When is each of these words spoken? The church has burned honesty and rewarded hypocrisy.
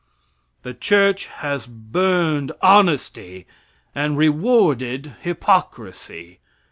The 0.63 0.73
church 0.73 1.27
has 1.27 1.67
burned 1.67 2.53
honesty 2.63 3.45
and 3.93 4.17
rewarded 4.17 5.13
hypocrisy. 5.21 6.39